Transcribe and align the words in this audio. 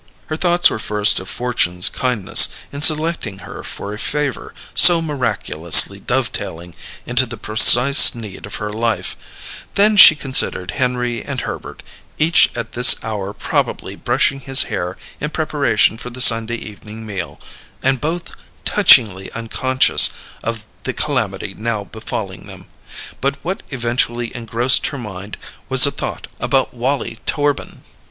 Her 0.25 0.35
thoughts 0.35 0.71
were 0.71 0.79
first 0.79 1.19
of 1.19 1.29
Fortune's 1.29 1.87
kindness 1.87 2.49
in 2.71 2.81
selecting 2.81 3.37
her 3.45 3.61
for 3.63 3.93
a 3.93 3.99
favour 3.99 4.51
so 4.73 4.99
miraculously 4.99 5.99
dovetailing 5.99 6.73
into 7.05 7.27
the 7.27 7.37
precise 7.37 8.15
need 8.15 8.47
of 8.47 8.55
her 8.55 8.73
life; 8.73 9.67
then 9.75 9.97
she 9.97 10.15
considered 10.15 10.71
Henry 10.71 11.21
and 11.23 11.41
Herbert, 11.41 11.83
each 12.17 12.49
at 12.55 12.71
this 12.71 12.95
hour 13.03 13.31
probably 13.31 13.95
brushing 13.95 14.39
his 14.39 14.63
hair 14.73 14.97
in 15.19 15.29
preparation 15.29 15.99
for 15.99 16.09
the 16.09 16.19
Sunday 16.19 16.55
evening 16.55 17.05
meal, 17.05 17.39
and 17.83 18.01
both 18.01 18.31
touchingly 18.65 19.31
unconscious 19.33 20.09
of 20.41 20.65
the 20.81 20.93
calamity 20.93 21.53
now 21.55 21.83
befalling 21.83 22.47
them; 22.47 22.65
but 23.21 23.35
what 23.43 23.61
eventually 23.69 24.35
engrossed 24.35 24.87
her 24.87 24.97
mind 24.97 25.37
was 25.69 25.85
a 25.85 25.91
thought 25.91 26.25
about 26.39 26.73
Wallie 26.73 27.19
Torbin. 27.27 27.83